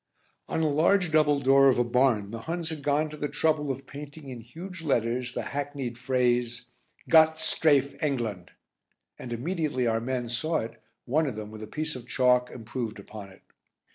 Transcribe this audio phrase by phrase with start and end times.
[0.49, 3.69] On a large double door of a barn the Huns had gone to the trouble
[3.71, 6.65] of painting in huge letters the hackneyed phrase
[7.07, 8.49] "Gott strafe England,"
[9.19, 12.97] and immediately our men saw it one of them, with a piece of chalk, improved
[12.97, 13.43] upon it.